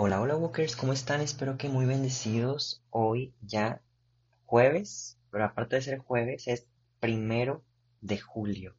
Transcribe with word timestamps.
Hola, 0.00 0.20
hola 0.20 0.36
Walkers, 0.36 0.76
¿cómo 0.76 0.92
están? 0.92 1.20
Espero 1.22 1.58
que 1.58 1.68
muy 1.68 1.84
bendecidos. 1.84 2.84
Hoy 2.90 3.34
ya 3.40 3.82
jueves, 4.46 5.18
pero 5.32 5.44
aparte 5.44 5.74
de 5.74 5.82
ser 5.82 5.98
jueves, 5.98 6.46
es 6.46 6.68
primero 7.00 7.64
de 8.00 8.16
julio. 8.20 8.76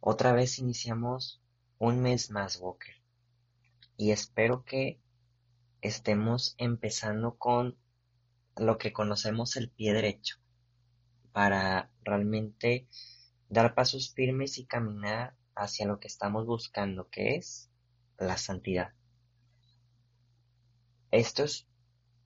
Otra 0.00 0.32
vez 0.32 0.58
iniciamos 0.58 1.42
un 1.76 2.00
mes 2.00 2.30
más, 2.30 2.58
Walker. 2.58 2.94
Y 3.98 4.12
espero 4.12 4.64
que 4.64 4.98
estemos 5.82 6.54
empezando 6.56 7.36
con 7.36 7.76
lo 8.56 8.78
que 8.78 8.94
conocemos 8.94 9.56
el 9.56 9.68
pie 9.68 9.92
derecho, 9.92 10.36
para 11.32 11.90
realmente 12.02 12.88
dar 13.50 13.74
pasos 13.74 14.10
firmes 14.14 14.56
y 14.56 14.64
caminar 14.64 15.36
hacia 15.54 15.84
lo 15.84 16.00
que 16.00 16.08
estamos 16.08 16.46
buscando, 16.46 17.10
que 17.10 17.36
es 17.36 17.68
la 18.16 18.38
santidad. 18.38 18.95
Esto 21.10 21.44
es 21.44 21.66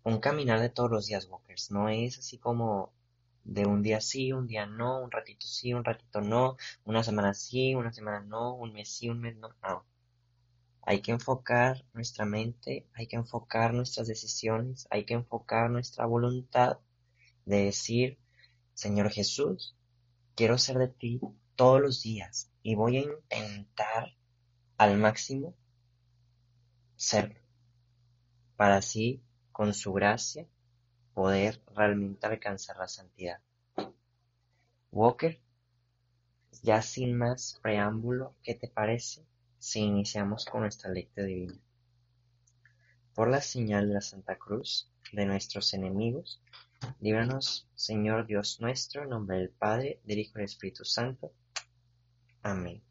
un 0.05 0.21
caminar 0.21 0.61
de 0.61 0.71
todos 0.71 0.91
los 0.91 1.07
días, 1.07 1.29
Walkers. 1.29 1.71
No 1.71 1.89
es 1.89 2.19
así 2.19 2.39
como 2.39 2.93
de 3.45 3.67
un 3.67 3.83
día 3.83 4.01
sí, 4.01 4.33
un 4.33 4.47
día 4.47 4.67
no, 4.67 5.03
un 5.03 5.11
ratito 5.11 5.47
sí, 5.47 5.73
un 5.75 5.85
ratito 5.85 6.21
no, 6.21 6.57
una 6.85 7.03
semana 7.03 7.35
sí, 7.35 7.75
una 7.75 7.93
semana 7.93 8.21
no, 8.21 8.55
un 8.55 8.73
mes 8.73 8.91
sí, 8.91 9.09
un 9.09 9.21
mes 9.21 9.37
no. 9.37 9.51
No. 9.63 9.85
Hay 10.83 11.03
que 11.03 11.13
enfocar 11.13 11.85
nuestra 11.93 12.25
mente, 12.25 12.87
hay 12.95 13.07
que 13.07 13.17
enfocar 13.17 13.75
nuestras 13.75 14.07
decisiones, 14.09 14.87
hay 14.91 15.05
que 15.05 15.15
enfocar 15.15 15.71
nuestra 15.71 16.07
voluntad 16.07 16.79
de 17.45 17.65
decir, 17.65 18.19
Señor 18.75 19.11
Jesús, 19.11 19.77
quiero 20.35 20.59
ser 20.59 20.79
de 20.79 20.89
ti 20.89 21.21
todos 21.55 21.81
los 21.83 22.03
días 22.03 22.51
y 22.63 22.75
voy 22.75 22.97
a 22.97 23.01
intentar 23.03 24.17
al 24.79 24.97
máximo 24.97 25.55
serlo 26.97 27.40
para 28.61 28.77
así, 28.77 29.23
con 29.53 29.73
su 29.73 29.95
gracia, 29.95 30.47
poder 31.15 31.63
realmente 31.75 32.27
alcanzar 32.27 32.77
la 32.77 32.89
santidad. 32.89 33.41
Walker, 34.93 35.41
ya 36.63 36.83
sin 36.83 37.17
más 37.17 37.59
preámbulo, 37.63 38.35
¿qué 38.43 38.55
te 38.55 38.69
parece 38.69 39.25
si 39.57 39.81
iniciamos 39.81 40.45
con 40.45 40.61
nuestra 40.61 40.91
lectura 40.91 41.27
divina? 41.27 41.59
Por 43.15 43.31
la 43.31 43.41
señal 43.41 43.89
de 43.89 43.95
la 43.95 44.03
Santa 44.03 44.37
Cruz 44.37 44.93
de 45.11 45.25
nuestros 45.25 45.73
enemigos, 45.73 46.43
líbranos, 47.01 47.67
Señor 47.75 48.27
Dios 48.27 48.61
nuestro, 48.61 49.05
en 49.05 49.09
nombre 49.09 49.39
del 49.39 49.49
Padre, 49.49 50.03
del 50.05 50.19
Hijo 50.19 50.33
y 50.35 50.41
del 50.41 50.45
Espíritu 50.45 50.85
Santo. 50.85 51.33
Amén. 52.43 52.83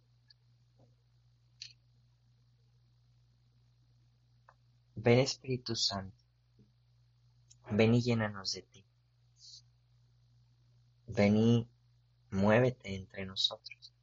Ven 5.02 5.20
Espíritu 5.20 5.78
Santo, 5.78 6.26
ven 7.72 7.94
y 7.94 8.02
llénanos 8.02 8.52
de 8.52 8.64
ti. 8.64 8.86
Ven 11.08 11.38
y 11.38 11.70
muévete 12.32 12.96
entre 12.96 13.26
nosotros. 13.26 13.94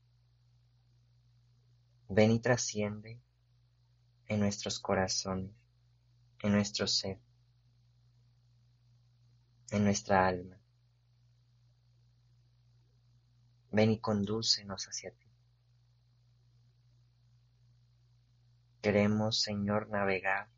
Ven 2.08 2.30
y 2.30 2.40
trasciende 2.40 3.20
en 4.28 4.40
nuestros 4.40 4.78
corazones, 4.80 5.50
en 6.42 6.52
nuestro 6.52 6.86
ser, 6.86 7.20
en 9.72 9.84
nuestra 9.84 10.26
alma. 10.26 10.58
Ven 13.70 13.90
y 13.90 14.00
condúcenos 14.00 14.86
hacia 14.86 15.10
ti. 15.10 15.26
Queremos, 18.80 19.42
Señor, 19.42 19.90
navegar 19.90 20.55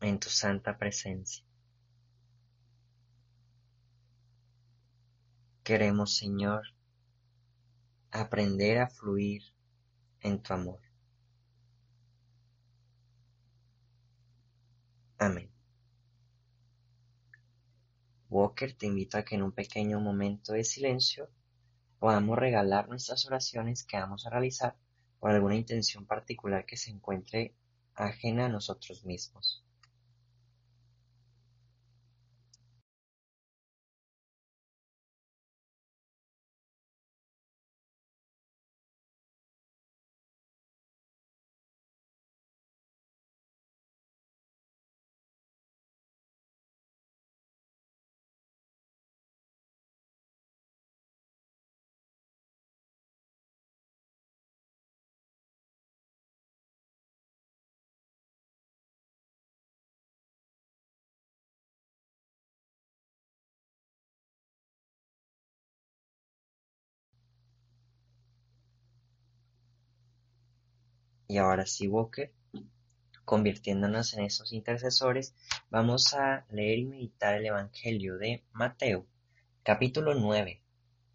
en 0.00 0.18
tu 0.18 0.28
santa 0.28 0.78
presencia. 0.78 1.44
Queremos, 5.62 6.16
Señor, 6.16 6.62
aprender 8.10 8.78
a 8.78 8.88
fluir 8.88 9.42
en 10.20 10.42
tu 10.42 10.52
amor. 10.52 10.80
Amén. 15.18 15.50
Walker 18.30 18.72
te 18.74 18.86
invito 18.86 19.18
a 19.18 19.24
que 19.24 19.34
en 19.34 19.42
un 19.42 19.52
pequeño 19.52 20.00
momento 20.00 20.52
de 20.52 20.64
silencio 20.64 21.28
podamos 21.98 22.38
regalar 22.38 22.88
nuestras 22.88 23.26
oraciones 23.26 23.84
que 23.84 23.98
vamos 23.98 24.26
a 24.26 24.30
realizar 24.30 24.76
por 25.18 25.30
alguna 25.30 25.56
intención 25.56 26.06
particular 26.06 26.64
que 26.64 26.76
se 26.76 26.90
encuentre 26.90 27.54
ajena 27.94 28.46
a 28.46 28.48
nosotros 28.48 29.04
mismos. 29.04 29.62
Y 71.30 71.38
ahora 71.38 71.64
sí, 71.64 71.86
Walker, 71.86 72.32
convirtiéndonos 73.24 74.14
en 74.14 74.24
esos 74.24 74.52
intercesores, 74.52 75.32
vamos 75.70 76.12
a 76.12 76.44
leer 76.50 76.80
y 76.80 76.86
meditar 76.86 77.36
el 77.36 77.46
Evangelio 77.46 78.18
de 78.18 78.42
Mateo, 78.50 79.06
capítulo 79.62 80.16
9, 80.16 80.60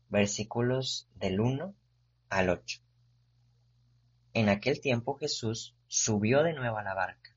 versículos 0.07 1.09
del 1.15 1.41
1 1.41 1.75
al 2.29 2.49
8. 2.49 2.79
En 4.33 4.47
aquel 4.47 4.79
tiempo 4.79 5.17
Jesús 5.17 5.75
subió 5.87 6.43
de 6.43 6.53
nuevo 6.53 6.77
a 6.77 6.83
la 6.83 6.93
barca, 6.93 7.35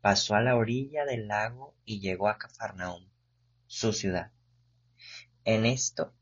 pasó 0.00 0.36
a 0.36 0.40
la 0.40 0.54
orilla 0.54 1.04
del 1.04 1.26
lago 1.26 1.74
y 1.84 1.98
llegó 1.98 2.28
a 2.28 2.38
Cafarnaúm, 2.38 3.08
su 3.66 3.92
ciudad. 3.92 4.30
En 5.44 5.66
esto 5.66 6.14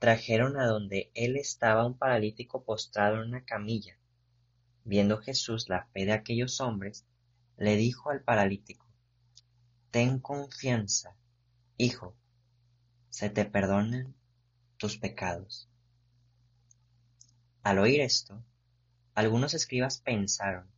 trajeron 0.00 0.58
a 0.58 0.66
donde 0.66 1.12
él 1.14 1.36
estaba 1.36 1.86
un 1.86 1.96
paralítico 1.96 2.64
postrado 2.64 3.22
en 3.22 3.28
una 3.28 3.44
camilla 3.44 3.96
Viendo 4.86 5.18
Jesús 5.18 5.68
la 5.68 5.84
fe 5.86 6.04
de 6.04 6.12
aquellos 6.12 6.60
hombres, 6.60 7.04
le 7.56 7.74
dijo 7.76 8.10
al 8.10 8.22
paralítico, 8.22 8.86
Ten 9.90 10.20
confianza, 10.20 11.16
hijo, 11.76 12.14
se 13.10 13.28
te 13.28 13.44
perdonan 13.46 14.14
tus 14.76 14.96
pecados. 14.96 15.68
Al 17.64 17.80
oír 17.80 18.00
esto, 18.00 18.44
algunos 19.16 19.54
escribas 19.54 20.00
pensaron, 20.00 20.70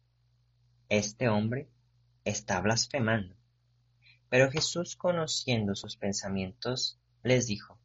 Este 0.88 1.28
hombre 1.28 1.68
está 2.24 2.62
blasfemando. 2.62 3.36
Pero 4.30 4.50
Jesús, 4.50 4.96
conociendo 4.96 5.74
sus 5.74 5.98
pensamientos, 5.98 6.98
les 7.22 7.46
dijo, 7.46 7.78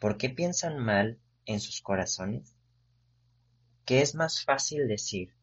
¿Por 0.00 0.16
qué 0.18 0.28
piensan 0.28 0.76
mal 0.80 1.20
en 1.46 1.60
sus 1.60 1.82
corazones? 1.82 2.53
¿Qué 3.84 4.00
es 4.00 4.14
más 4.14 4.42
fácil 4.42 4.88
decir, 4.88 5.34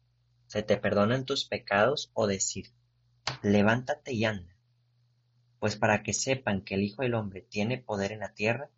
se 0.48 0.64
te 0.64 0.76
perdonan 0.76 1.24
tus 1.24 1.44
pecados 1.44 2.10
o 2.12 2.26
decir, 2.26 2.72
levántate 3.40 4.14
y 4.14 4.24
anda? 4.24 4.56
Pues 5.60 5.76
para 5.76 6.02
que 6.02 6.12
sepan 6.12 6.62
que 6.62 6.74
el 6.74 6.82
Hijo 6.82 7.02
del 7.02 7.14
Hombre 7.14 7.42
tiene 7.42 7.78
poder 7.78 8.10
en 8.10 8.18
la 8.18 8.34
tierra 8.34 8.68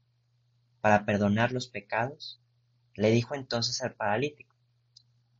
para 0.82 1.06
perdonar 1.06 1.50
los 1.50 1.68
pecados, 1.68 2.42
le 2.94 3.10
dijo 3.10 3.34
entonces 3.34 3.80
al 3.80 3.94
paralítico, 3.94 4.54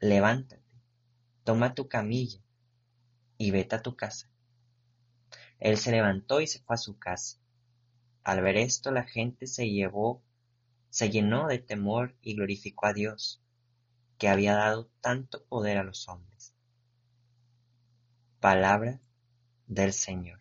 levántate, 0.00 0.64
toma 1.44 1.74
tu 1.74 1.88
camilla 1.88 2.40
y 3.36 3.50
vete 3.50 3.76
a 3.76 3.82
tu 3.82 3.94
casa. 3.94 4.30
Él 5.60 5.76
se 5.76 5.90
levantó 5.90 6.40
y 6.40 6.46
se 6.46 6.60
fue 6.60 6.76
a 6.76 6.78
su 6.78 6.98
casa. 6.98 7.40
Al 8.22 8.40
ver 8.40 8.56
esto, 8.56 8.90
la 8.90 9.04
gente 9.04 9.46
se 9.46 9.68
llevó, 9.68 10.22
se 10.88 11.10
llenó 11.10 11.46
de 11.46 11.58
temor 11.58 12.16
y 12.22 12.36
glorificó 12.36 12.86
a 12.86 12.94
Dios, 12.94 13.43
que 14.18 14.28
había 14.28 14.54
dado 14.54 14.88
tanto 15.00 15.44
poder 15.46 15.78
a 15.78 15.84
los 15.84 16.08
hombres. 16.08 16.54
Palabra 18.40 19.00
del 19.66 19.92
Señor. 19.92 20.40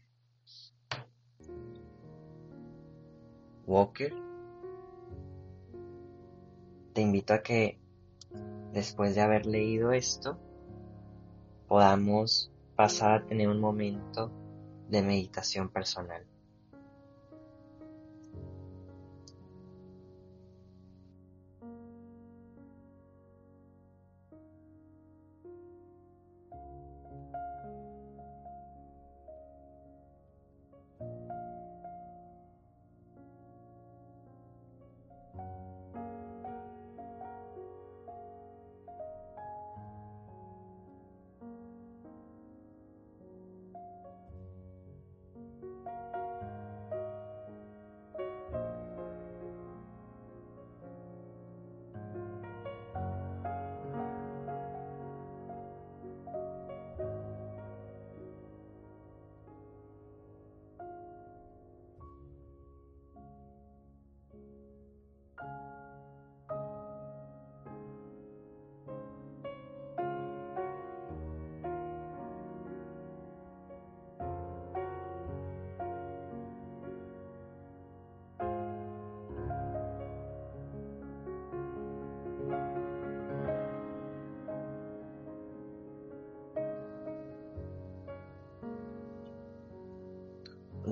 Walker, 3.66 4.14
te 6.94 7.02
invito 7.02 7.34
a 7.34 7.42
que 7.42 7.80
después 8.74 9.16
de 9.16 9.22
haber 9.22 9.46
leído 9.46 9.94
esto, 9.94 10.38
podamos 11.68 12.52
pasar 12.75 13.12
a 13.14 13.25
tener 13.25 13.48
un 13.48 13.60
momento 13.60 14.31
de 14.90 15.02
meditación 15.02 15.70
personal. 15.70 16.25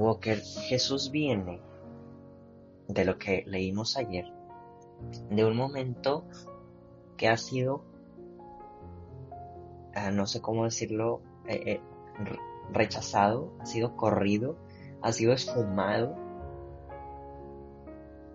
Walker, 0.02 0.42
Jesús 0.42 1.12
viene 1.12 1.62
de 2.88 3.06
lo 3.06 3.20
que 3.20 3.44
leímos 3.46 3.98
ayer, 3.98 4.26
de 5.30 5.46
un 5.46 5.56
momento 5.56 6.26
que 7.18 7.30
ha 7.30 7.38
sido, 7.38 7.84
ah, 9.94 10.10
no 10.10 10.26
sé 10.26 10.42
cómo 10.42 10.66
decirlo, 10.66 11.22
eh, 11.48 11.62
eh, 11.66 11.82
rechazado, 12.74 13.54
ha 13.60 13.66
sido 13.68 13.96
corrido, 13.96 14.58
ha 15.04 15.12
sido 15.12 15.34
esfumado 15.34 16.16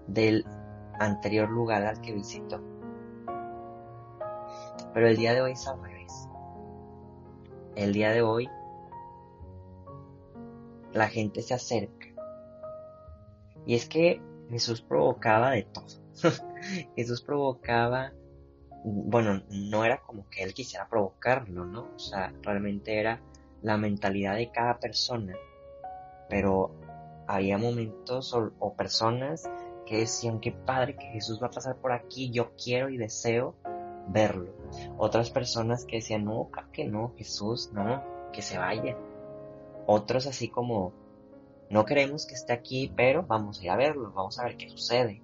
del 0.07 0.47
anterior 1.01 1.51
lugar 1.51 1.85
al 1.85 2.01
que 2.01 2.13
visitó. 2.13 2.61
Pero 4.95 5.09
el 5.09 5.17
día 5.17 5.35
de 5.35 5.43
hoy 5.43 5.53
es 5.53 5.67
al 5.67 5.83
revés. 5.83 6.29
El 7.75 7.93
día 7.93 8.13
de 8.13 8.23
hoy 8.23 8.49
la 10.97 11.09
gente 11.09 11.43
se 11.43 11.55
acerca. 11.55 12.07
Y 13.67 13.75
es 13.75 13.89
que 13.89 14.21
Jesús 14.51 14.81
provocaba 14.81 15.51
de 15.51 15.65
todo. 15.65 15.87
Jesús 16.97 17.23
provocaba, 17.23 18.13
bueno, 18.85 19.43
no 19.51 19.85
era 19.85 20.01
como 20.01 20.29
que 20.31 20.43
él 20.43 20.55
quisiera 20.55 20.89
provocarlo, 20.89 21.65
¿no? 21.65 21.89
O 21.95 21.99
sea, 21.99 22.33
realmente 22.43 22.99
era 22.99 23.21
la 23.63 23.77
mentalidad 23.77 24.37
de 24.37 24.51
cada 24.51 24.79
persona. 24.79 25.35
Pero 26.29 26.75
había 27.27 27.59
momentos 27.59 28.35
o, 28.35 28.75
personas 28.75 29.49
que 29.85 29.99
decían, 29.99 30.41
qué 30.41 30.53
padre 30.53 30.97
que 30.97 31.07
Jesús 31.07 31.41
va 31.43 31.49
a 31.49 31.51
pasar 31.51 31.77
por 31.77 31.93
aquí, 31.93 32.31
yo 32.31 32.53
quiero 32.57 32.89
y 32.89 32.97
deseo 32.97 33.57
verlo. 34.09 34.53
Otras 34.97 35.31
personas 35.31 35.85
que 35.85 35.97
decían, 35.97 36.25
no, 36.25 36.51
que 36.73 36.85
no, 36.85 37.15
Jesús, 37.17 37.71
no, 37.73 38.03
que 38.33 38.43
se 38.43 38.59
vaya. 38.59 38.97
Otros 39.87 40.27
así 40.27 40.49
como, 40.49 40.93
no 41.71 41.85
queremos 41.85 42.27
que 42.27 42.35
esté 42.35 42.53
aquí, 42.53 42.93
pero 42.97 43.23
vamos 43.23 43.61
a 43.61 43.65
ir 43.65 43.71
a 43.71 43.77
verlo, 43.77 44.13
vamos 44.13 44.39
a 44.39 44.45
ver 44.45 44.57
qué 44.57 44.69
sucede. 44.69 45.23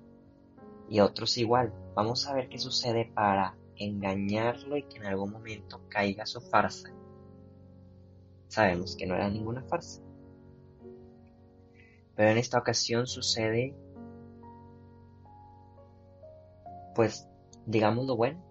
Y 0.89 1.01
otros 1.01 1.37
igual, 1.37 1.73
vamos 1.95 2.27
a 2.29 2.35
ver 2.35 2.49
qué 2.49 2.59
sucede 2.59 3.11
para 3.13 3.57
engañarlo 3.77 4.77
y 4.77 4.85
que 4.85 4.99
en 4.99 5.07
algún 5.07 5.33
momento 5.33 5.81
caiga 5.89 6.27
su 6.27 6.41
farsa. 6.41 6.93
Sabemos 8.49 8.97
que 8.97 9.07
no 9.07 9.15
era 9.15 9.29
ninguna 9.29 9.63
farsa. 9.63 10.01
Pero 12.15 12.31
en 12.31 12.39
esta 12.39 12.59
ocasión 12.59 13.07
sucede, 13.07 13.75
pues, 16.95 17.27
digamos 17.67 18.07
lo 18.07 18.17
bueno. 18.17 18.45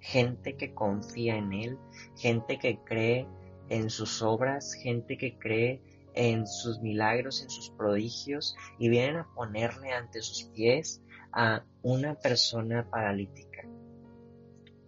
Gente 0.00 0.56
que 0.56 0.74
confía 0.74 1.36
en 1.36 1.52
Él, 1.52 1.78
gente 2.16 2.58
que 2.58 2.78
cree 2.84 3.26
en 3.68 3.90
sus 3.90 4.22
obras, 4.22 4.74
gente 4.74 5.16
que 5.16 5.38
cree 5.38 5.80
en 6.14 6.46
sus 6.46 6.80
milagros, 6.80 7.42
en 7.42 7.50
sus 7.50 7.70
prodigios, 7.70 8.56
y 8.78 8.88
vienen 8.88 9.16
a 9.16 9.34
ponerle 9.34 9.90
ante 9.92 10.22
sus 10.22 10.44
pies 10.44 11.02
a 11.32 11.64
una 11.82 12.14
persona 12.14 12.88
paralítica. 12.88 13.68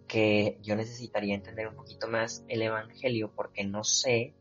Que 0.07 0.57
yo 0.61 0.75
necesitaría 0.75 1.35
entender 1.35 1.67
un 1.67 1.75
poquito 1.75 2.07
más 2.07 2.45
el 2.47 2.61
Evangelio 2.61 3.33
porque 3.35 3.65
no 3.65 3.83
sé 3.83 4.35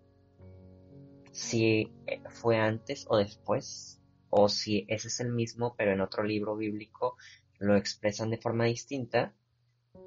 si 1.32 1.92
fue 2.30 2.58
antes 2.58 3.04
o 3.08 3.16
después, 3.16 4.00
o 4.30 4.48
si 4.48 4.86
ese 4.88 5.08
es 5.08 5.20
el 5.20 5.32
mismo, 5.32 5.74
pero 5.76 5.92
en 5.92 6.00
otro 6.00 6.22
libro 6.22 6.56
bíblico 6.56 7.16
lo 7.58 7.76
expresan 7.76 8.30
de 8.30 8.38
forma 8.38 8.64
distinta, 8.64 9.34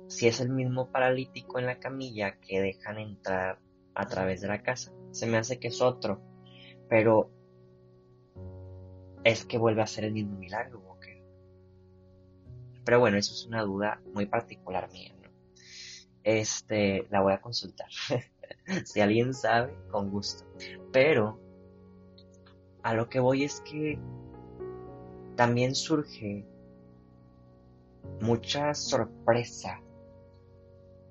si 0.07 0.27
es 0.27 0.39
el 0.39 0.49
mismo 0.49 0.91
paralítico 0.91 1.59
en 1.59 1.65
la 1.65 1.79
camilla 1.79 2.39
que 2.39 2.61
dejan 2.61 2.99
entrar 2.99 3.59
a 3.99 4.07
través 4.07 4.39
de 4.39 4.47
la 4.47 4.63
casa. 4.63 4.93
Se 5.11 5.27
me 5.27 5.37
hace 5.37 5.59
que 5.59 5.67
es 5.67 5.81
otro, 5.81 6.21
pero 6.87 7.29
es 9.25 9.45
que 9.45 9.57
vuelve 9.57 9.81
a 9.81 9.87
ser 9.87 10.05
el 10.05 10.13
mismo 10.13 10.37
milagro, 10.37 10.79
Walker. 10.79 11.21
Pero 12.85 12.99
bueno, 13.01 13.17
eso 13.17 13.33
es 13.33 13.45
una 13.45 13.61
duda 13.63 14.01
muy 14.13 14.25
particular 14.25 14.89
mía, 14.91 15.13
¿no? 15.21 15.29
Este, 16.23 17.07
la 17.09 17.21
voy 17.21 17.33
a 17.33 17.41
consultar. 17.41 17.89
si 18.85 19.01
alguien 19.01 19.33
sabe, 19.33 19.75
con 19.91 20.09
gusto. 20.09 20.45
Pero 20.93 21.37
a 22.81 22.93
lo 22.93 23.09
que 23.09 23.19
voy 23.19 23.43
es 23.43 23.59
que 23.61 23.99
también 25.35 25.75
surge 25.75 26.45
mucha 28.21 28.73
sorpresa 28.73 29.81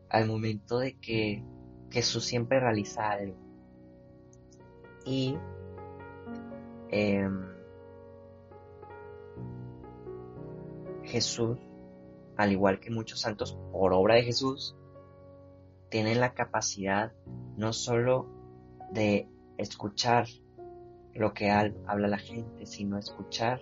al 0.09 0.26
momento 0.26 0.78
de 0.78 0.99
que 0.99 1.45
Jesús 1.90 2.25
siempre 2.25 2.61
realiza 2.61 3.11
algo. 3.11 3.37
Y 5.04 5.37
em, 6.90 7.47
Jesús, 11.04 11.59
al 12.37 12.52
igual 12.52 12.80
que 12.80 12.90
muchos 12.90 13.21
santos 13.21 13.59
por 13.73 13.92
obra 13.92 14.16
de 14.16 14.23
Jesús, 14.23 14.76
tienen 15.88 16.21
la 16.21 16.35
capacidad 16.35 17.12
no 17.57 17.73
solo 17.73 18.28
de 18.92 19.28
escuchar 19.57 20.26
lo 21.14 21.33
que 21.33 21.50
habla 21.50 22.09
la 22.09 22.18
gente, 22.18 22.66
sino 22.66 22.99
escuchar 22.99 23.61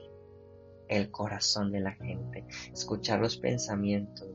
el 0.89 1.11
corazón 1.11 1.73
de 1.73 1.81
la 1.81 1.93
gente, 1.93 2.45
escuchar 2.73 3.21
los 3.21 3.39
pensamientos, 3.39 4.29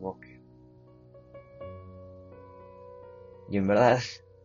Walker. 3.52 3.54
Y 3.54 3.58
en 3.58 3.68
verdad, 3.68 4.00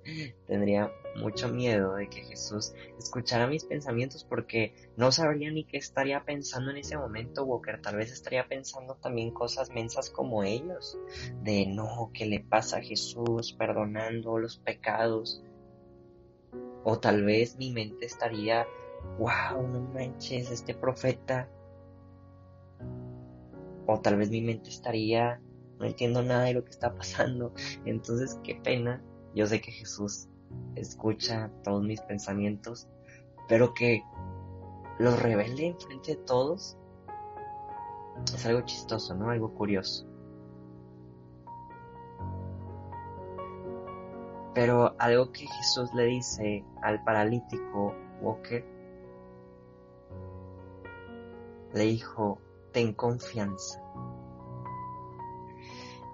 tendría 0.46 0.92
mucho 1.16 1.48
miedo 1.48 1.94
de 1.94 2.08
que 2.08 2.22
Jesús 2.24 2.74
escuchara 2.98 3.46
mis 3.46 3.64
pensamientos 3.64 4.24
porque 4.24 4.74
no 4.96 5.10
sabría 5.12 5.50
ni 5.50 5.64
qué 5.64 5.78
estaría 5.78 6.24
pensando 6.24 6.70
en 6.70 6.78
ese 6.78 6.96
momento, 6.96 7.44
Walker. 7.44 7.80
Tal 7.80 7.96
vez 7.96 8.12
estaría 8.12 8.46
pensando 8.48 8.96
también 8.96 9.30
cosas 9.30 9.70
mensas 9.70 10.10
como 10.10 10.44
ellos, 10.44 10.98
de 11.42 11.66
no, 11.66 12.10
¿qué 12.12 12.26
le 12.26 12.40
pasa 12.40 12.78
a 12.78 12.82
Jesús 12.82 13.52
perdonando 13.52 14.38
los 14.38 14.58
pecados? 14.58 15.42
O 16.84 16.98
tal 16.98 17.24
vez 17.24 17.56
mi 17.56 17.72
mente 17.72 18.06
estaría, 18.06 18.66
wow, 19.18 19.66
no 19.66 19.80
manches, 19.92 20.50
este 20.50 20.74
profeta. 20.74 21.48
O 23.86 24.00
tal 24.00 24.16
vez 24.16 24.30
mi 24.30 24.42
mente 24.42 24.70
estaría, 24.70 25.40
no 25.78 25.86
entiendo 25.86 26.22
nada 26.22 26.44
de 26.44 26.54
lo 26.54 26.64
que 26.64 26.70
está 26.70 26.94
pasando. 26.94 27.52
Entonces, 27.84 28.38
qué 28.42 28.54
pena 28.54 29.02
yo 29.34 29.46
sé 29.46 29.60
que 29.60 29.70
Jesús 29.70 30.28
escucha 30.74 31.50
todos 31.62 31.82
mis 31.82 32.00
pensamientos, 32.00 32.88
pero 33.48 33.74
que 33.74 34.02
los 34.98 35.20
revele 35.20 35.66
en 35.66 35.78
frente 35.78 36.16
de 36.16 36.22
todos 36.22 36.78
es 38.24 38.46
algo 38.46 38.62
chistoso, 38.62 39.14
¿no? 39.14 39.30
Algo 39.30 39.52
curioso. 39.52 40.06
Pero 44.54 44.94
algo 44.98 45.32
que 45.32 45.46
Jesús 45.46 45.92
le 45.94 46.04
dice 46.04 46.64
al 46.80 47.04
paralítico 47.04 47.94
Walker, 48.22 48.64
le 51.74 51.84
dijo, 51.84 52.40
ten 52.72 52.94
confianza. 52.94 53.82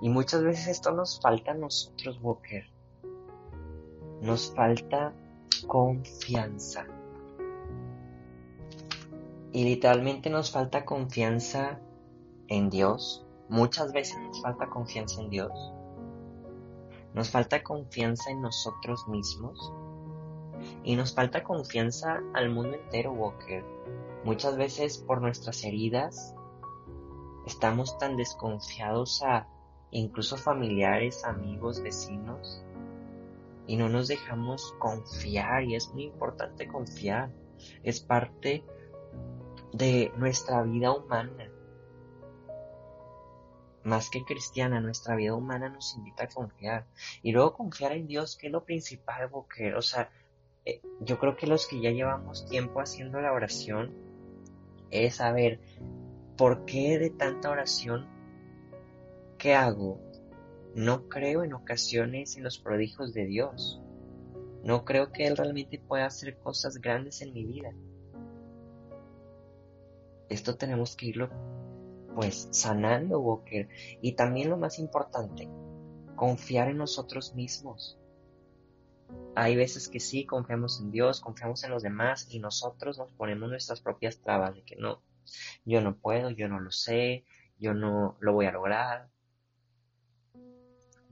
Y 0.03 0.11
muchas 0.11 0.43
veces 0.43 0.67
esto 0.69 0.93
nos 0.93 1.19
falta 1.21 1.53
a 1.53 1.55
nosotros, 1.55 2.19
Walker 2.21 2.73
nos 4.23 4.53
falta 4.55 5.13
confianza. 5.67 6.87
Y 9.51 9.65
literalmente 9.65 10.31
nos 10.31 10.51
falta 10.53 10.85
confianza 10.85 11.81
en 12.47 12.71
Dios. 12.71 13.27
Muchas 13.49 13.93
veces 13.93 14.17
nos 14.21 14.41
falta 14.41 14.71
confianza 14.71 15.21
en 15.21 15.29
Dios. 15.29 15.53
Nos 17.15 17.31
falta 17.31 17.63
confianza 17.65 18.31
en 18.31 18.41
nosotros 18.41 19.07
mismos. 19.09 19.73
Y 20.85 20.95
nos 20.95 21.13
falta 21.13 21.43
confianza 21.43 22.23
al 22.33 22.49
mundo 22.49 22.77
entero, 22.77 23.13
Walker. 23.13 23.65
Muchas 24.25 24.57
veces 24.57 24.99
por 24.99 25.21
nuestras 25.21 25.65
heridas 25.65 26.33
estamos 27.45 27.99
tan 27.99 28.17
desconfiados 28.17 29.21
a 29.25 29.49
incluso 29.93 30.37
familiares, 30.37 31.25
amigos, 31.25 31.83
vecinos, 31.83 32.65
y 33.67 33.77
no 33.77 33.89
nos 33.89 34.09
dejamos 34.09 34.75
confiar 34.79 35.63
y 35.65 35.77
es 35.77 35.93
muy 35.93 36.05
importante 36.05 36.67
confiar. 36.67 37.31
Es 37.85 38.01
parte 38.01 38.65
de 39.73 40.13
nuestra 40.17 40.63
vida 40.63 40.93
humana. 40.93 41.49
Más 43.85 44.11
que 44.11 44.25
cristiana, 44.25 44.81
nuestra 44.81 45.15
vida 45.15 45.35
humana 45.35 45.69
nos 45.69 45.95
invita 45.97 46.25
a 46.25 46.29
confiar. 46.29 46.87
Y 47.23 47.33
luego 47.33 47.55
confiar 47.55 47.93
en 47.93 48.07
Dios, 48.07 48.37
que 48.37 48.49
es 48.49 48.53
lo 48.53 48.65
principal, 48.65 49.31
o 49.33 49.83
sea, 49.83 50.11
eh, 50.65 50.81
yo 51.01 51.19
creo 51.19 51.37
que 51.37 51.47
los 51.47 51.67
que 51.67 51.81
ya 51.81 51.91
llevamos 51.91 52.47
tiempo 52.47 52.81
haciendo 52.81 53.21
la 53.21 53.33
oración, 53.33 53.93
es 54.91 55.17
saber 55.17 55.61
por 56.37 56.65
qué 56.65 56.99
de 56.99 57.11
tanta 57.11 57.51
oración 57.51 58.07
que 59.43 59.55
hago 59.57 60.01
no 60.77 61.09
creo 61.09 61.43
en 61.43 61.53
ocasiones 61.53 62.37
en 62.37 62.45
los 62.45 62.61
prodigios 62.61 63.13
de 63.13 63.27
Dios. 63.27 63.83
No 64.63 64.85
creo 64.85 65.11
que 65.11 65.27
Él 65.27 65.37
realmente 65.37 65.81
pueda 65.81 66.07
hacer 66.07 66.39
cosas 66.39 66.81
grandes 66.81 67.23
en 67.23 67.35
mi 67.35 67.45
vida. 67.45 67.73
Esto 70.29 70.57
tenemos 70.57 70.95
que 70.95 71.07
irlo 71.07 71.29
pues 72.15 72.51
sanando, 72.53 73.19
Walker. 73.19 73.69
Y 74.01 74.13
también 74.13 74.49
lo 74.49 74.57
más 74.59 74.79
importante, 74.79 75.49
confiar 76.15 76.69
en 76.69 76.77
nosotros 76.77 77.35
mismos. 77.35 77.99
Hay 79.35 79.57
veces 79.57 79.89
que 79.89 79.99
sí, 79.99 80.25
confiamos 80.25 80.81
en 80.81 80.93
Dios, 80.93 81.21
confiamos 81.21 81.65
en 81.65 81.73
los 81.73 81.83
demás 81.83 82.29
y 82.31 82.39
nosotros 82.39 82.97
nos 82.97 83.13
ponemos 83.15 83.51
nuestras 83.51 83.81
propias 83.81 84.21
trabas 84.21 84.55
de 84.55 84.63
que 84.63 84.77
no, 84.77 85.03
yo 85.65 85.81
no 85.81 85.97
puedo, 85.97 86.31
yo 86.31 86.49
no 86.49 86.61
lo 86.61 86.71
sé, 86.71 87.25
yo 87.59 87.75
no 87.75 88.17
lo 88.21 88.35
voy 88.35 88.47
a 88.47 88.53
lograr, 88.53 89.12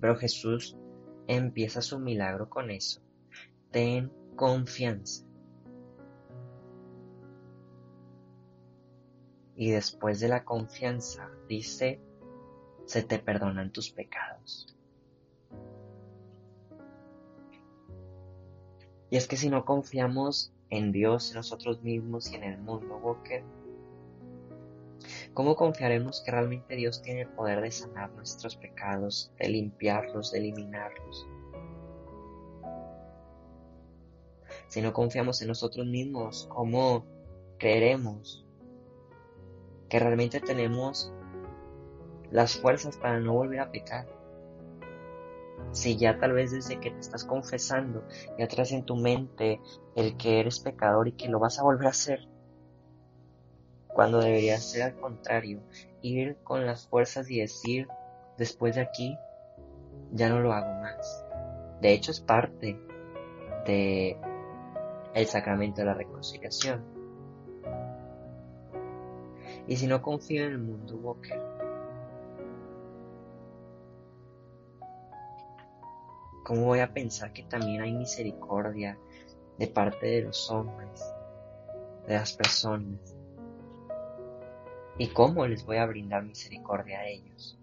pero 0.00 0.16
Jesús 0.16 0.76
empieza 1.26 1.82
su 1.82 1.98
milagro 1.98 2.48
con 2.48 2.70
eso. 2.70 3.00
Ten 3.70 4.10
confianza. 4.36 5.24
Y 9.54 9.70
después 9.70 10.20
de 10.20 10.28
la 10.28 10.44
confianza, 10.44 11.30
dice, 11.46 12.00
se 12.86 13.02
te 13.02 13.18
perdonan 13.18 13.72
tus 13.72 13.90
pecados. 13.90 14.74
Y 19.10 19.16
es 19.16 19.26
que 19.26 19.36
si 19.36 19.50
no 19.50 19.64
confiamos 19.64 20.52
en 20.70 20.92
Dios, 20.92 21.30
en 21.30 21.36
nosotros 21.36 21.82
mismos 21.82 22.30
y 22.30 22.36
en 22.36 22.44
el 22.44 22.58
mundo, 22.58 22.96
Walker, 22.96 23.44
¿Cómo 25.34 25.54
confiaremos 25.54 26.22
que 26.22 26.32
realmente 26.32 26.74
Dios 26.74 27.02
tiene 27.02 27.22
el 27.22 27.28
poder 27.28 27.60
de 27.60 27.70
sanar 27.70 28.10
nuestros 28.12 28.56
pecados, 28.56 29.32
de 29.38 29.48
limpiarlos, 29.48 30.32
de 30.32 30.38
eliminarlos? 30.38 31.26
Si 34.66 34.82
no 34.82 34.92
confiamos 34.92 35.40
en 35.40 35.48
nosotros 35.48 35.86
mismos, 35.86 36.48
¿cómo 36.50 37.04
creeremos 37.58 38.44
que 39.88 40.00
realmente 40.00 40.40
tenemos 40.40 41.12
las 42.30 42.56
fuerzas 42.56 42.96
para 42.96 43.20
no 43.20 43.32
volver 43.32 43.60
a 43.60 43.70
pecar? 43.70 44.08
Si 45.70 45.96
ya 45.96 46.18
tal 46.18 46.32
vez 46.32 46.50
desde 46.50 46.80
que 46.80 46.90
te 46.90 46.98
estás 46.98 47.24
confesando 47.24 48.04
ya 48.36 48.48
traes 48.48 48.72
en 48.72 48.84
tu 48.84 48.96
mente 48.96 49.60
el 49.94 50.16
que 50.16 50.40
eres 50.40 50.58
pecador 50.58 51.06
y 51.06 51.12
que 51.12 51.28
lo 51.28 51.38
vas 51.38 51.60
a 51.60 51.62
volver 51.62 51.86
a 51.86 51.90
hacer, 51.90 52.26
cuando 53.94 54.20
debería 54.20 54.58
ser 54.58 54.82
al 54.82 54.94
contrario, 54.94 55.60
ir 56.02 56.36
con 56.42 56.66
las 56.66 56.86
fuerzas 56.86 57.30
y 57.30 57.40
decir, 57.40 57.88
después 58.38 58.74
de 58.76 58.82
aquí, 58.82 59.16
ya 60.12 60.28
no 60.28 60.40
lo 60.40 60.52
hago 60.52 60.72
más. 60.80 61.24
De 61.80 61.92
hecho, 61.92 62.10
es 62.10 62.20
parte 62.20 62.78
de 63.66 64.16
el 65.14 65.26
sacramento 65.26 65.80
de 65.80 65.86
la 65.86 65.94
reconciliación. 65.94 66.84
Y 69.66 69.76
si 69.76 69.86
no 69.86 70.02
confío 70.02 70.44
en 70.44 70.52
el 70.52 70.58
mundo, 70.58 70.96
Walker, 70.96 71.40
¿cómo 76.44 76.66
voy 76.66 76.80
a 76.80 76.92
pensar 76.92 77.32
que 77.32 77.42
también 77.44 77.82
hay 77.82 77.92
misericordia 77.92 78.98
de 79.58 79.66
parte 79.68 80.06
de 80.06 80.22
los 80.22 80.50
hombres, 80.50 81.04
de 82.06 82.14
las 82.14 82.32
personas? 82.32 83.19
¿Y 85.00 85.08
cómo 85.08 85.46
les 85.46 85.64
voy 85.64 85.78
a 85.78 85.86
brindar 85.86 86.24
misericordia 86.24 86.98
a 86.98 87.06
ellos? 87.06 87.58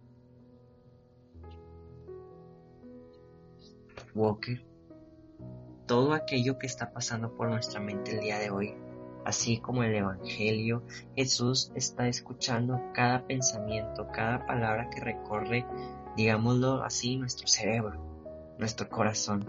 Walker, 4.15 4.65
todo 5.85 6.13
aquello 6.13 6.57
que 6.57 6.65
está 6.65 6.91
pasando 6.91 7.35
por 7.35 7.49
nuestra 7.49 7.79
mente 7.79 8.15
el 8.15 8.21
día 8.21 8.39
de 8.39 8.49
hoy, 8.49 8.73
así 9.23 9.59
como 9.59 9.83
el 9.83 9.93
Evangelio, 9.93 10.81
Jesús 11.15 11.71
está 11.75 12.07
escuchando 12.07 12.81
cada 12.95 13.27
pensamiento, 13.27 14.07
cada 14.11 14.47
palabra 14.47 14.89
que 14.89 14.99
recorre, 14.99 15.63
digámoslo 16.15 16.81
así, 16.81 17.17
nuestro 17.17 17.45
cerebro, 17.45 18.01
nuestro 18.57 18.89
corazón. 18.89 19.45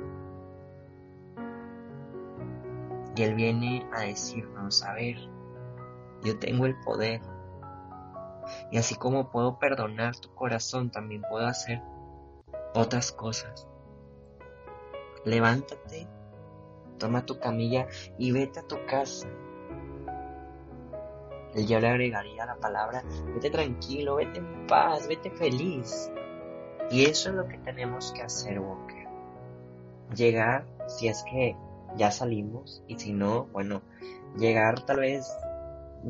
Y 3.17 3.23
Él 3.23 3.35
viene 3.35 3.89
a 3.95 4.03
decirnos, 4.03 4.83
a 4.83 4.93
ver, 4.93 5.17
yo 6.23 6.39
tengo 6.39 6.67
el 6.67 6.79
poder 6.81 7.23
y 8.71 8.79
así 8.79 8.95
como 8.95 9.31
puedo 9.31 9.59
perdonar 9.59 10.17
tu 10.17 10.35
corazón, 10.35 10.91
también 10.91 11.23
puedo 11.23 11.47
hacer 11.47 11.83
otras 12.75 13.13
cosas. 13.13 13.67
Levántate, 15.25 16.07
toma 16.99 17.27
tu 17.27 17.39
camilla 17.39 17.87
y 18.19 18.33
vete 18.33 18.61
a 18.61 18.67
tu 18.67 18.77
casa. 18.87 19.29
Y 21.55 21.67
yo 21.67 21.81
le 21.81 21.89
agregaría 21.89 22.47
la 22.47 22.57
palabra, 22.57 23.03
vete 23.35 23.51
tranquilo, 23.51 24.17
vete 24.17 24.39
en 24.39 24.67
paz, 24.67 25.09
vete 25.09 25.31
feliz. 25.31 26.13
Y 26.91 27.05
eso 27.05 27.31
es 27.31 27.35
lo 27.35 27.49
que 27.49 27.59
tenemos 27.59 28.13
que 28.13 28.23
hacer, 28.23 28.61
Walker. 28.61 29.09
Llegar, 30.15 30.67
si 30.87 31.09
es 31.09 31.23
que 31.25 31.57
ya 31.97 32.11
salimos, 32.11 32.83
y 32.87 32.99
si 32.99 33.13
no, 33.13 33.45
bueno, 33.47 33.83
llegar 34.37 34.85
tal 34.85 35.01
vez 35.01 35.27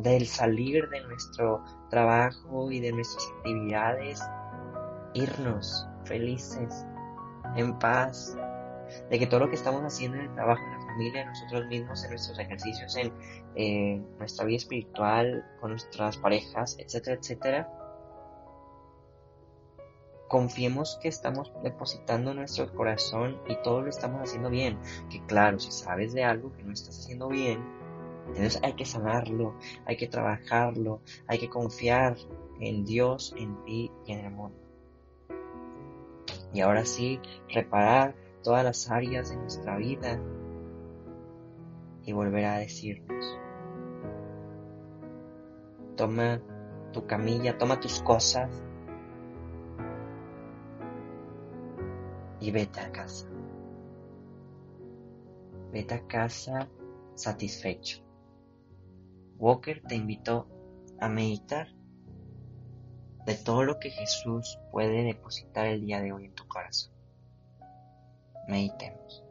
del 0.02 0.26
salir 0.26 0.88
de 0.90 1.00
nuestro 1.02 1.62
trabajo 1.90 2.71
y 2.71 2.81
de 2.81 2.93
nuestras 2.93 3.26
actividades, 3.38 4.23
irnos 5.14 5.87
felices, 6.05 6.87
en 7.57 7.78
paz, 7.78 8.37
de 9.11 9.19
que 9.19 9.26
todo 9.26 9.40
lo 9.40 9.49
que 9.49 9.57
estamos 9.57 9.83
haciendo 9.83 10.19
en 10.19 10.25
el 10.25 10.35
trabajo, 10.35 10.62
en 10.62 10.73
la 10.73 10.87
familia, 10.87 11.25
nosotros 11.26 11.67
mismos, 11.67 12.05
en 12.05 12.11
nuestros 12.11 12.38
ejercicios, 12.38 12.97
en 12.97 13.12
eh, 13.57 14.02
nuestra 14.19 14.45
vida 14.45 14.57
espiritual, 14.57 15.45
con 15.61 15.71
nuestras 15.71 16.17
parejas, 16.19 16.76
etcétera, 16.78 17.19
etcétera, 17.21 17.69
confiemos 20.28 20.99
que 21.02 21.09
estamos 21.09 21.52
depositando 21.62 22.35
nuestro 22.35 22.73
corazón 22.75 23.40
y 23.49 23.57
todo 23.62 23.83
lo 23.83 23.88
estamos 23.88 24.21
haciendo 24.23 24.50
bien. 24.50 24.78
Que 25.11 25.25
claro, 25.26 25.59
si 25.59 25.73
sabes 25.73 26.12
de 26.12 26.23
algo 26.23 26.52
que 26.52 26.62
no 26.62 26.73
estás 26.73 26.99
haciendo 27.00 27.28
bien, 27.28 27.64
entonces 28.28 28.61
hay 28.62 28.75
que 28.75 28.85
sanarlo, 28.85 29.54
hay 29.87 29.97
que 29.97 30.06
trabajarlo, 30.06 31.00
hay 31.26 31.38
que 31.38 31.49
confiar 31.49 32.16
en 32.61 32.85
Dios, 32.85 33.35
en 33.37 33.62
ti 33.64 33.90
y 34.06 34.12
en 34.12 34.25
el 34.26 34.32
mundo. 34.32 34.58
Y 36.52 36.61
ahora 36.61 36.85
sí, 36.85 37.20
reparar 37.52 38.14
todas 38.42 38.64
las 38.64 38.90
áreas 38.90 39.30
de 39.30 39.37
nuestra 39.37 39.76
vida 39.76 40.20
y 42.04 42.12
volver 42.12 42.44
a 42.47 42.58
decirnos, 42.58 43.38
toma 45.97 46.40
tu 46.92 47.06
camilla, 47.06 47.58
toma 47.58 47.80
tus 47.80 48.00
cosas 48.00 48.50
y 52.40 52.50
vete 52.50 52.80
a 52.80 52.90
casa. 52.92 53.28
Vete 55.73 55.94
a 55.94 56.06
casa 56.06 56.68
satisfecho. 57.14 58.08
Walker 59.38 59.83
te 59.87 59.95
invitó 59.95 60.49
a 61.00 61.09
meditar 61.09 61.68
de 63.25 63.35
todo 63.35 63.62
lo 63.62 63.78
que 63.78 63.90
Jesús 63.90 64.59
puede 64.73 65.04
depositar 65.04 65.66
el 65.66 65.85
día 65.85 66.00
de 66.00 66.12
hoy 66.12 66.25
en 66.25 66.35
tu 66.35 66.47
corazón. 66.49 66.92
Meditemos. 68.49 69.27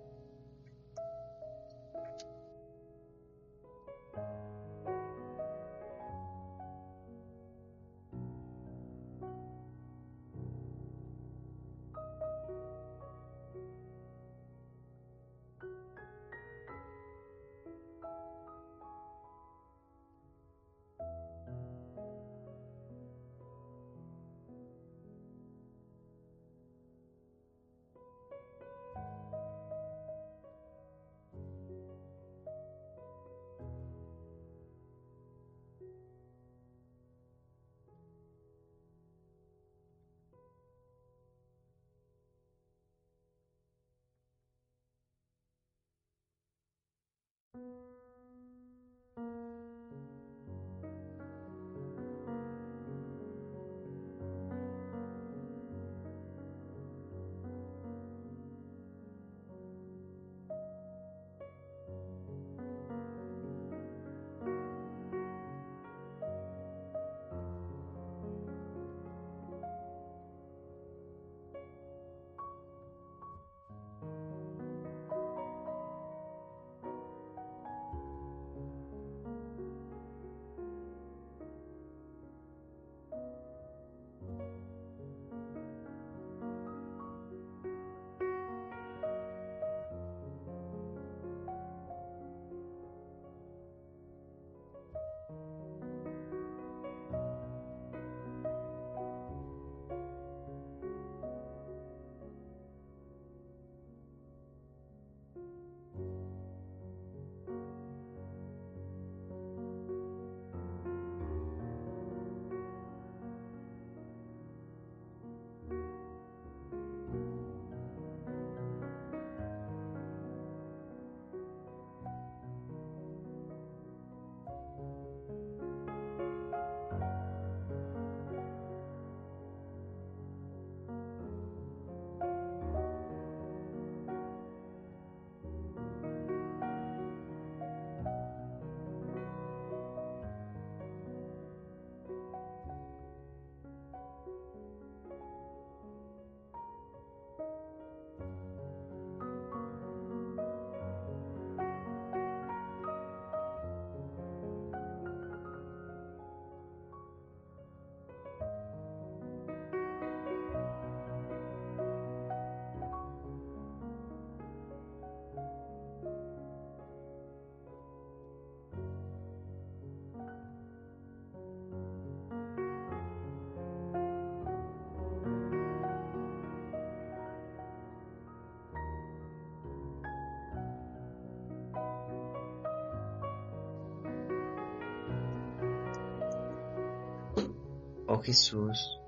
Oh 188.17 188.21
Jesús, 188.23 188.99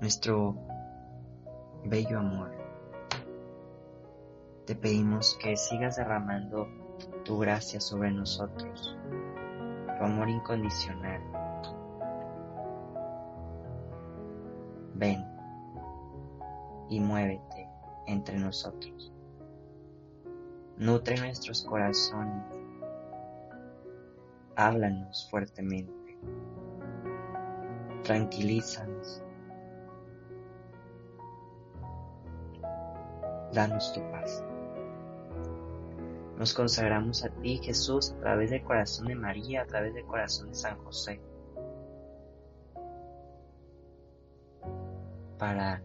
nuestro 0.00 0.56
bello 1.84 2.18
amor, 2.18 2.50
te 4.64 4.74
pedimos 4.74 5.36
que 5.38 5.54
sigas 5.54 5.96
derramando 5.96 6.66
tu 7.26 7.38
gracia 7.40 7.78
sobre 7.78 8.10
nosotros, 8.10 8.96
tu 9.98 10.02
amor 10.02 10.30
incondicional. 10.30 11.20
Ven 14.94 15.22
y 16.88 16.98
muévete 17.00 17.68
entre 18.06 18.38
nosotros. 18.38 19.12
Nutre 20.78 21.18
nuestros 21.18 21.64
corazones. 21.64 22.46
Háblanos 24.56 25.28
fuertemente 25.30 25.92
tranquilízanos. 28.06 29.20
Danos 33.52 33.92
tu 33.92 34.00
paz. 34.12 34.44
Nos 36.38 36.54
consagramos 36.54 37.24
a 37.24 37.30
ti, 37.30 37.58
Jesús, 37.58 38.12
a 38.12 38.20
través 38.20 38.50
del 38.50 38.62
corazón 38.62 39.08
de 39.08 39.16
María, 39.16 39.62
a 39.62 39.66
través 39.66 39.92
del 39.92 40.04
corazón 40.04 40.50
de 40.50 40.54
San 40.54 40.78
José, 40.84 41.20
para 45.36 45.82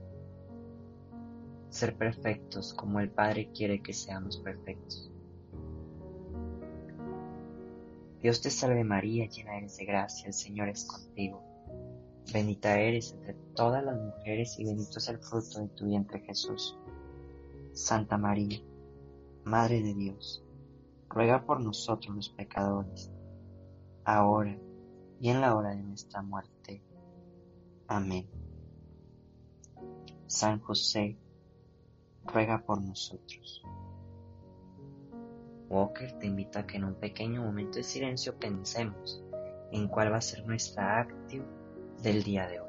ser 1.69 1.95
perfectos 1.95 2.71
como 2.75 2.99
el 2.99 3.09
Padre 3.09 3.49
quiere 3.51 3.81
que 3.81 3.93
seamos 3.93 4.37
perfectos. 4.37 5.09
Dios 8.21 8.41
te 8.41 8.51
salve 8.51 8.83
María, 8.83 9.27
llena 9.27 9.57
eres 9.57 9.77
de 9.77 9.85
gracia, 9.85 10.27
el 10.27 10.33
Señor 10.33 10.69
es 10.69 10.85
contigo. 10.85 11.50
Bendita 12.33 12.79
eres 12.79 13.11
entre 13.11 13.33
todas 13.55 13.83
las 13.83 13.99
mujeres 13.99 14.57
y 14.57 14.63
bendito 14.63 14.99
es 14.99 15.09
el 15.09 15.17
fruto 15.17 15.59
de 15.59 15.67
tu 15.69 15.85
vientre 15.85 16.21
Jesús. 16.21 16.77
Santa 17.73 18.17
María, 18.17 18.61
Madre 19.43 19.81
de 19.81 19.93
Dios, 19.93 20.41
ruega 21.09 21.45
por 21.45 21.59
nosotros 21.59 22.15
los 22.15 22.29
pecadores, 22.29 23.11
ahora 24.05 24.57
y 25.19 25.29
en 25.29 25.41
la 25.41 25.55
hora 25.55 25.71
de 25.71 25.83
nuestra 25.83 26.21
muerte. 26.21 26.81
Amén. 27.87 28.29
San 30.27 30.61
José, 30.61 31.17
ruega 32.23 32.63
por 32.63 32.81
nosotros. 32.81 33.61
Walker 35.67 36.17
te 36.19 36.27
invita 36.27 36.61
a 36.61 36.67
que 36.67 36.77
en 36.77 36.85
un 36.85 36.95
pequeño 36.95 37.43
momento 37.43 37.77
de 37.77 37.83
silencio 37.83 38.37
pensemos 38.39 39.21
en 39.71 39.89
cuál 39.89 40.13
va 40.13 40.17
a 40.17 40.21
ser 40.21 40.45
nuestra 40.45 41.01
actitud 41.01 41.60
del 42.01 42.23
día 42.23 42.47
de 42.47 42.59
hoy. 42.59 42.60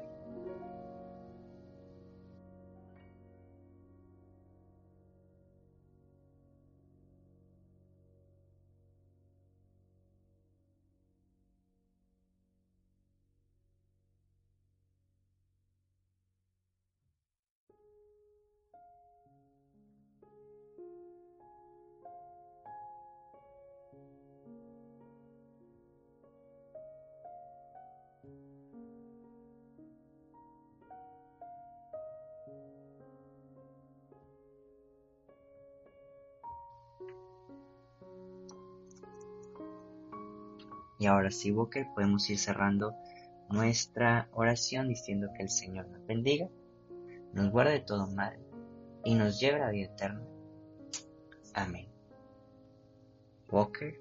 Y 41.03 41.05
ahora 41.05 41.31
sí, 41.31 41.51
Walker, 41.51 41.85
podemos 41.93 42.29
ir 42.29 42.39
cerrando 42.39 42.95
nuestra 43.49 44.29
oración 44.31 44.87
diciendo 44.87 45.27
que 45.35 45.43
el 45.43 45.49
Señor 45.49 45.89
nos 45.89 46.05
bendiga, 46.05 46.47
nos 47.33 47.51
guarde 47.51 47.73
de 47.73 47.79
todo 47.81 48.07
mal 48.07 48.39
y 49.03 49.13
nos 49.15 49.37
lleve 49.37 49.57
a 49.57 49.65
la 49.65 49.71
vida 49.71 49.87
eterna. 49.87 50.25
Amén. 51.53 51.89
Walker, 53.51 53.99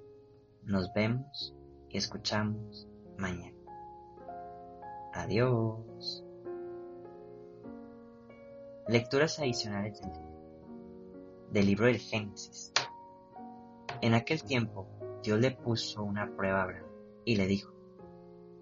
nos 0.62 0.94
vemos 0.94 1.56
y 1.88 1.98
escuchamos 1.98 2.86
mañana. 3.18 3.58
Adiós. 5.12 6.24
Lecturas 8.86 9.40
adicionales 9.40 10.00
del, 10.00 10.12
del 11.50 11.66
libro 11.66 11.86
del 11.86 11.98
Génesis. 11.98 12.72
En 14.00 14.14
aquel 14.14 14.44
tiempo, 14.44 14.86
Dios 15.24 15.40
le 15.40 15.50
puso 15.50 16.04
una 16.04 16.30
prueba 16.36 16.60
a 16.60 16.62
Abraham 16.62 16.91
y 17.24 17.36
le 17.36 17.46
dijo, 17.46 17.72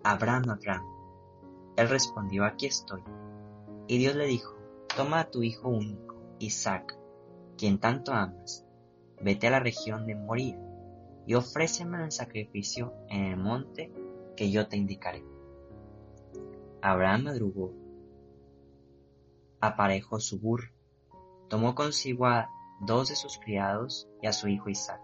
Abraham, 0.03 0.51
Abraham. 0.51 0.85
Él 1.77 1.89
respondió, 1.89 2.45
aquí 2.45 2.67
estoy. 2.67 3.03
Y 3.87 3.99
Dios 3.99 4.15
le 4.17 4.27
dijo, 4.27 4.57
toma 4.97 5.21
a 5.21 5.31
tu 5.31 5.43
hijo 5.43 5.69
único, 5.69 6.17
Isaac, 6.39 6.99
quien 7.57 7.79
tanto 7.79 8.13
amas, 8.13 8.67
vete 9.21 9.49
a 9.49 9.51
la 9.51 9.61
región 9.61 10.07
de 10.07 10.15
Moría 10.15 10.59
y 11.27 11.35
ofréceme 11.35 12.03
en 12.03 12.11
sacrificio 12.11 12.95
en 13.09 13.25
el 13.25 13.37
monte 13.37 13.93
que 14.37 14.51
yo 14.51 14.69
te 14.69 14.77
indicaré. 14.77 15.25
Abraham 16.83 17.25
madrugó, 17.25 17.75
aparejó 19.61 20.19
su 20.19 20.41
burro, 20.41 20.71
tomó 21.49 21.75
consigo 21.75 22.27
a 22.27 22.49
dos 22.81 23.11
de 23.11 23.17
sus 23.17 23.39
criados 23.39 24.09
y 24.23 24.27
a 24.27 24.33
su 24.33 24.49
hijo 24.49 24.71
Isaac, 24.71 25.03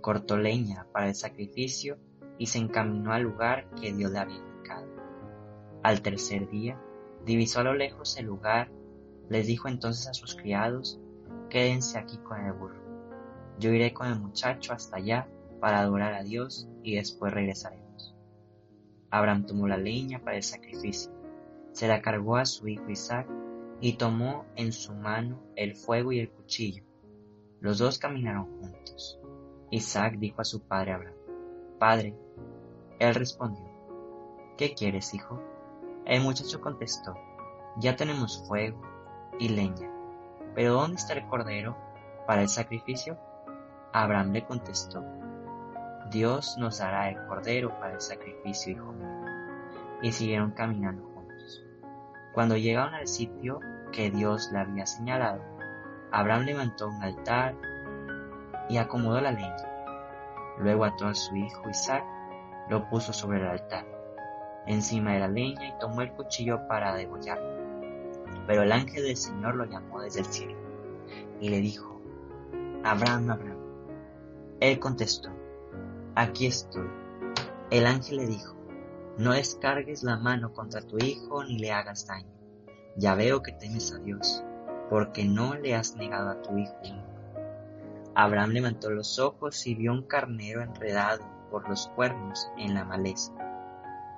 cortó 0.00 0.36
leña 0.36 0.86
para 0.92 1.08
el 1.08 1.14
sacrificio 1.16 1.98
y 2.38 2.46
se 2.46 2.58
encaminó 2.58 3.12
al 3.12 3.22
lugar 3.22 3.68
que 3.80 3.92
Dios 3.92 4.10
le 4.10 4.18
había 4.18 4.36
indicado. 4.36 4.86
Al 5.82 6.02
tercer 6.02 6.48
día, 6.48 6.80
divisó 7.24 7.60
a 7.60 7.64
lo 7.64 7.74
lejos 7.74 8.16
el 8.16 8.26
lugar, 8.26 8.70
les 9.28 9.46
dijo 9.46 9.68
entonces 9.68 10.08
a 10.08 10.14
sus 10.14 10.34
criados, 10.34 11.00
quédense 11.48 11.98
aquí 11.98 12.18
con 12.18 12.40
el 12.44 12.52
burro. 12.52 12.80
Yo 13.58 13.72
iré 13.72 13.92
con 13.92 14.08
el 14.08 14.18
muchacho 14.18 14.72
hasta 14.72 14.96
allá 14.96 15.28
para 15.60 15.80
adorar 15.80 16.14
a 16.14 16.22
Dios 16.22 16.68
y 16.82 16.96
después 16.96 17.32
regresaremos. 17.32 18.14
Abraham 19.10 19.46
tomó 19.46 19.66
la 19.66 19.76
leña 19.76 20.18
para 20.22 20.36
el 20.36 20.42
sacrificio, 20.42 21.12
se 21.72 21.88
la 21.88 22.02
cargó 22.02 22.36
a 22.36 22.44
su 22.44 22.68
hijo 22.68 22.88
Isaac 22.88 23.26
y 23.80 23.94
tomó 23.94 24.46
en 24.56 24.72
su 24.72 24.94
mano 24.94 25.42
el 25.56 25.74
fuego 25.74 26.12
y 26.12 26.20
el 26.20 26.30
cuchillo. 26.30 26.82
Los 27.60 27.78
dos 27.78 27.98
caminaron 27.98 28.46
juntos. 28.60 29.18
Isaac 29.70 30.16
dijo 30.18 30.40
a 30.40 30.44
su 30.44 30.62
padre 30.62 30.92
Abraham, 30.92 31.15
Padre, 31.78 32.14
él 32.98 33.14
respondió, 33.14 33.64
¿Qué 34.56 34.74
quieres, 34.74 35.12
hijo? 35.12 35.40
El 36.06 36.22
muchacho 36.22 36.60
contestó, 36.60 37.14
Ya 37.78 37.96
tenemos 37.96 38.46
fuego 38.46 38.80
y 39.38 39.50
leña, 39.50 39.90
pero 40.54 40.74
¿dónde 40.74 40.96
está 40.96 41.12
el 41.12 41.26
cordero 41.26 41.76
para 42.26 42.42
el 42.42 42.48
sacrificio? 42.48 43.18
Abraham 43.92 44.32
le 44.32 44.44
contestó, 44.44 45.04
Dios 46.10 46.56
nos 46.58 46.78
dará 46.78 47.10
el 47.10 47.26
cordero 47.26 47.70
para 47.78 47.94
el 47.94 48.00
sacrificio, 48.00 48.72
hijo 48.72 48.92
mío. 48.92 49.24
Y 50.02 50.12
siguieron 50.12 50.52
caminando 50.52 51.02
juntos. 51.14 51.64
Cuando 52.32 52.56
llegaron 52.56 52.94
al 52.94 53.08
sitio 53.08 53.60
que 53.92 54.10
Dios 54.10 54.50
le 54.52 54.60
había 54.60 54.86
señalado, 54.86 55.42
Abraham 56.12 56.44
levantó 56.44 56.88
un 56.88 57.02
altar 57.02 57.54
y 58.68 58.76
acomodó 58.76 59.20
la 59.20 59.32
leña. 59.32 59.75
Luego 60.58 60.84
ató 60.84 61.06
a 61.06 61.14
su 61.14 61.36
hijo 61.36 61.68
Isaac 61.68 62.04
lo 62.68 62.88
puso 62.88 63.12
sobre 63.12 63.38
el 63.38 63.46
altar, 63.46 63.86
encima 64.66 65.12
de 65.12 65.20
la 65.20 65.28
leña 65.28 65.68
y 65.68 65.78
tomó 65.78 66.02
el 66.02 66.12
cuchillo 66.12 66.66
para 66.66 66.94
degollarlo. 66.94 67.56
Pero 68.46 68.62
el 68.62 68.72
ángel 68.72 69.04
del 69.04 69.16
Señor 69.16 69.54
lo 69.54 69.64
llamó 69.66 70.00
desde 70.00 70.20
el 70.20 70.26
cielo 70.26 70.56
y 71.40 71.48
le 71.48 71.60
dijo, 71.60 72.00
Abraham, 72.84 73.30
Abraham. 73.30 73.58
Él 74.60 74.78
contestó, 74.78 75.30
aquí 76.14 76.46
estoy. 76.46 76.88
El 77.70 77.86
ángel 77.86 78.18
le 78.18 78.26
dijo, 78.26 78.56
no 79.18 79.32
descargues 79.32 80.02
la 80.02 80.16
mano 80.16 80.52
contra 80.52 80.82
tu 80.82 80.98
hijo 80.98 81.44
ni 81.44 81.58
le 81.58 81.72
hagas 81.72 82.06
daño. 82.06 82.30
Ya 82.96 83.14
veo 83.14 83.42
que 83.42 83.52
temes 83.52 83.92
a 83.92 83.98
Dios, 83.98 84.42
porque 84.88 85.24
no 85.24 85.54
le 85.54 85.74
has 85.74 85.96
negado 85.96 86.30
a 86.30 86.42
tu 86.42 86.56
hijo. 86.56 86.74
Abraham 88.18 88.52
levantó 88.52 88.88
los 88.88 89.18
ojos 89.18 89.66
y 89.66 89.74
vio 89.74 89.92
un 89.92 90.00
carnero 90.00 90.62
enredado 90.62 91.22
por 91.50 91.68
los 91.68 91.88
cuernos 91.88 92.48
en 92.56 92.72
la 92.72 92.82
maleza. 92.82 93.34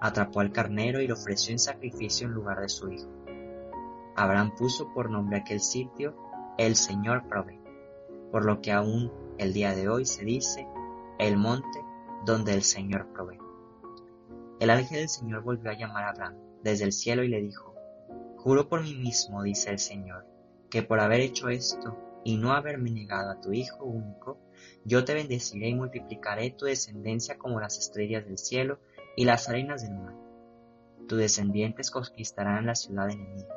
Atrapó 0.01 0.39
al 0.39 0.53
carnero 0.53 1.01
y 1.01 1.09
lo 1.09 1.15
ofreció 1.15 1.51
en 1.51 1.59
sacrificio 1.59 2.29
en 2.29 2.33
lugar 2.33 2.61
de 2.61 2.69
su 2.69 2.93
hijo. 2.93 3.11
Abraham 4.15 4.55
puso 4.57 4.95
por 4.95 5.11
nombre 5.11 5.39
aquel 5.39 5.61
sitio, 5.61 6.15
el 6.59 6.77
Señor 6.77 7.27
provee, 7.27 7.61
por 8.31 8.45
lo 8.45 8.61
que 8.61 8.71
aún 8.71 9.11
el 9.37 9.53
día 9.53 9.75
de 9.75 9.89
hoy 9.89 10.07
se 10.07 10.25
dice, 10.25 10.69
el 11.19 11.37
monte 11.37 11.85
donde 12.25 12.55
el 12.55 12.63
Señor 12.63 13.09
provee. 13.13 13.41
El 14.61 14.71
ángel 14.71 14.99
del 14.99 15.09
Señor 15.09 15.43
volvió 15.43 15.73
a 15.73 15.77
llamar 15.77 16.05
a 16.05 16.11
Abraham 16.11 16.37
desde 16.63 16.85
el 16.85 16.93
cielo 16.93 17.25
y 17.25 17.29
le 17.31 17.41
dijo, 17.41 17.75
Juro 18.37 18.69
por 18.69 18.81
mí 18.81 18.95
mismo, 18.95 19.43
dice 19.43 19.71
el 19.71 19.81
Señor, 19.81 20.25
que 20.71 20.85
por 20.85 21.01
haber 21.01 21.19
hecho 21.19 21.49
esto 21.49 21.99
y 22.29 22.37
no 22.37 22.53
haberme 22.53 22.91
negado 22.91 23.31
a 23.31 23.41
tu 23.41 23.55
Hijo 23.55 23.87
único, 23.87 24.39
yo 24.85 25.03
te 25.03 25.15
bendeciré 25.15 25.71
y 25.71 25.75
multiplicaré 25.75 26.51
tu 26.51 26.67
descendencia 26.67 27.39
como 27.39 27.59
las 27.59 27.79
estrellas 27.79 28.27
del 28.27 28.37
cielo 28.37 28.81
y 29.17 29.25
las 29.25 29.49
arenas 29.49 29.81
del 29.81 29.95
mar. 29.95 30.15
Tus 31.09 31.19
descendientes 31.19 31.91
conquistarán 31.91 32.67
la 32.67 32.75
ciudad 32.75 33.09
enemiga. 33.09 33.49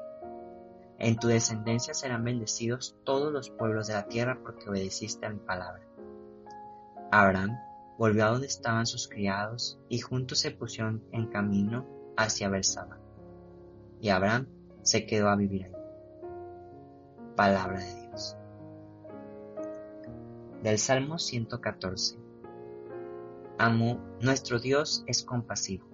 En 1.00 1.18
tu 1.18 1.28
descendencia 1.28 1.94
serán 1.94 2.24
bendecidos 2.24 2.96
todos 3.04 3.34
los 3.34 3.50
pueblos 3.50 3.88
de 3.88 3.96
la 3.96 4.08
tierra 4.08 4.40
porque 4.42 4.70
obedeciste 4.70 5.26
a 5.26 5.32
mi 5.32 5.40
palabra. 5.40 5.84
Abraham 7.12 7.60
volvió 7.98 8.24
a 8.24 8.30
donde 8.30 8.48
estaban 8.48 8.86
sus 8.86 9.10
criados 9.10 9.82
y 9.90 10.00
juntos 10.00 10.40
se 10.40 10.52
pusieron 10.52 11.04
en 11.12 11.28
camino 11.28 11.86
hacia 12.16 12.48
Bersaba. 12.48 13.00
Y 14.00 14.08
Abraham 14.08 14.48
se 14.82 15.06
quedó 15.06 15.28
a 15.28 15.36
vivir 15.36 15.66
ahí. 15.66 15.74
Palabra 17.36 17.80
de 17.80 17.96
Dios 17.96 18.01
del 20.62 20.78
Salmo 20.78 21.18
114. 21.18 22.18
Amo, 23.58 24.00
nuestro 24.22 24.60
Dios 24.60 25.04
es 25.08 25.24
compasivo. 25.24 25.88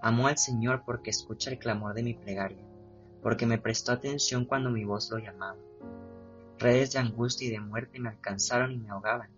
Amo 0.00 0.26
al 0.26 0.38
Señor 0.38 0.84
porque 0.86 1.10
escucha 1.10 1.50
el 1.50 1.58
clamor 1.58 1.92
de 1.92 2.02
mi 2.02 2.14
plegaria, 2.14 2.64
porque 3.22 3.44
me 3.44 3.58
prestó 3.58 3.92
atención 3.92 4.46
cuando 4.46 4.70
mi 4.70 4.84
voz 4.84 5.10
lo 5.10 5.18
llamaba. 5.18 5.58
Redes 6.58 6.92
de 6.92 6.98
angustia 6.98 7.48
y 7.48 7.50
de 7.50 7.60
muerte 7.60 8.00
me 8.00 8.08
alcanzaron 8.08 8.72
y 8.72 8.78
me 8.78 8.88
ahogaban. 8.88 9.30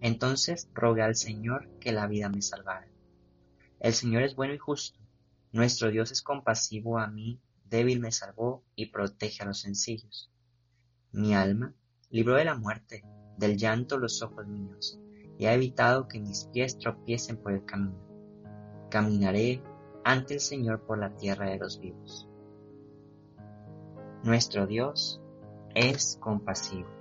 Entonces 0.00 0.68
rogué 0.74 1.02
al 1.02 1.14
Señor 1.14 1.68
que 1.78 1.92
la 1.92 2.08
vida 2.08 2.28
me 2.28 2.42
salvara. 2.42 2.88
El 3.78 3.94
Señor 3.94 4.22
es 4.22 4.34
bueno 4.34 4.54
y 4.54 4.58
justo. 4.58 4.98
Nuestro 5.52 5.92
Dios 5.92 6.10
es 6.10 6.22
compasivo 6.22 6.98
a 6.98 7.06
mí, 7.06 7.40
débil 7.64 8.00
me 8.00 8.10
salvó 8.10 8.64
y 8.74 8.86
protege 8.86 9.44
a 9.44 9.46
los 9.46 9.60
sencillos. 9.60 10.32
Mi 11.12 11.32
alma 11.34 11.74
libró 12.10 12.34
de 12.34 12.44
la 12.44 12.56
muerte, 12.56 13.04
del 13.40 13.56
llanto 13.56 13.98
los 13.98 14.22
ojos 14.22 14.46
míos, 14.46 15.00
y 15.38 15.46
ha 15.46 15.54
evitado 15.54 16.06
que 16.06 16.20
mis 16.20 16.44
pies 16.52 16.78
tropiecen 16.78 17.38
por 17.38 17.52
el 17.52 17.64
camino. 17.64 17.98
Caminaré 18.90 19.62
ante 20.04 20.34
el 20.34 20.40
Señor 20.40 20.82
por 20.82 20.98
la 20.98 21.16
tierra 21.16 21.50
de 21.50 21.58
los 21.58 21.80
vivos. 21.80 22.28
Nuestro 24.22 24.66
Dios 24.66 25.20
es 25.74 26.18
compasivo. 26.20 26.99